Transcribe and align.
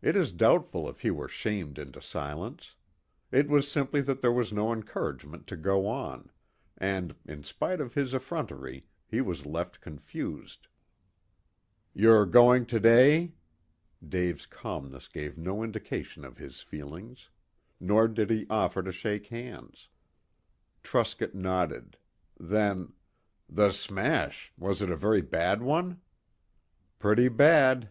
It 0.00 0.14
is 0.14 0.30
doubtful 0.30 0.88
if 0.88 1.00
he 1.00 1.10
were 1.10 1.26
shamed 1.26 1.80
into 1.80 2.00
silence. 2.00 2.76
It 3.32 3.48
was 3.48 3.68
simply 3.68 4.00
that 4.02 4.20
there 4.20 4.30
was 4.30 4.52
no 4.52 4.72
encouragement 4.72 5.48
to 5.48 5.56
go 5.56 5.88
on, 5.88 6.30
and, 6.76 7.16
in 7.26 7.42
spite 7.42 7.80
of 7.80 7.92
his 7.94 8.14
effrontery, 8.14 8.86
he 9.04 9.20
was 9.20 9.46
left 9.46 9.80
confused. 9.80 10.68
"You're 11.92 12.24
going 12.24 12.66
to 12.66 12.78
day?" 12.78 13.34
Dave's 14.08 14.46
calmness 14.46 15.08
gave 15.08 15.36
no 15.36 15.64
indication 15.64 16.24
of 16.24 16.38
his 16.38 16.62
feelings. 16.62 17.28
Nor 17.80 18.06
did 18.06 18.30
he 18.30 18.46
offer 18.48 18.80
to 18.80 18.92
shake 18.92 19.26
hands. 19.26 19.88
Truscott 20.84 21.34
nodded. 21.34 21.96
Then 22.38 22.92
"The 23.48 23.72
smash 23.72 24.52
was 24.56 24.80
it 24.82 24.88
a 24.92 24.96
very 24.96 25.20
bad 25.20 25.62
one?" 25.62 26.00
"Pretty 27.00 27.26
bad." 27.26 27.90